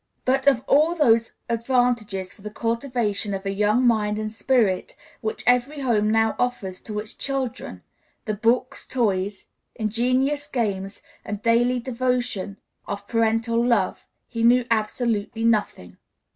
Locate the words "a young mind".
3.45-4.17